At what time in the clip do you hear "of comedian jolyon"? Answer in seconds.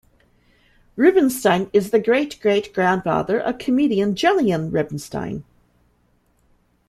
3.39-4.71